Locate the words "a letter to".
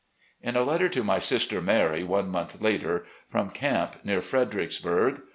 0.55-1.03